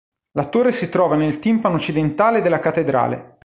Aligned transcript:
La 0.31 0.47
torre 0.49 0.71
si 0.71 0.89
trova 0.89 1.15
nel 1.15 1.37
timpano 1.37 1.75
occidentale 1.75 2.41
della 2.41 2.59
cattedrale. 2.59 3.37